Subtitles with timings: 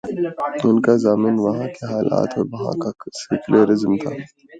[0.65, 4.11] ان کا ضامن وہاں کے حالات اور وہاں کا سیکولر ازم تھا۔